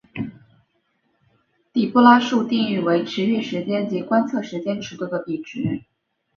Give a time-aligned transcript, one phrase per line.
[1.71, 5.83] 底波拉数定义为驰豫时间及观测时间尺度的比值。